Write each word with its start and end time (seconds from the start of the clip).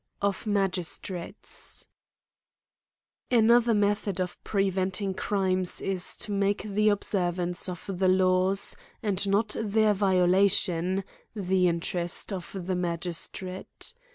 Of 0.19 0.47
Magistrates, 0.47 1.87
ANOTHER 3.29 3.75
method 3.75 4.19
of 4.19 4.43
preventing 4.43 5.13
crimes 5.13 5.79
is, 5.79 6.17
to 6.25 6.31
make 6.31 6.63
the 6.63 6.89
observance 6.89 7.69
of 7.69 7.85
the 7.85 8.07
law^s, 8.07 8.75
and 9.03 9.29
not 9.29 9.55
their 9.61 9.93
violation, 9.93 11.03
the 11.35 11.67
interest 11.67 12.33
of 12.33 12.65
the 12.65 12.75
magistrate. 12.75 13.93